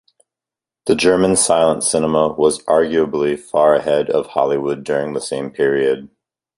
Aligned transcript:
The 0.87 0.95
German 0.95 1.35
silent 1.35 1.83
cinema 1.83 2.29
was 2.29 2.63
arguably 2.63 3.37
far 3.39 3.75
ahead 3.75 4.09
of 4.09 4.25
Hollywood 4.25 4.83
during 4.83 5.13
the 5.13 5.21
same 5.21 5.51
period. 5.51 6.09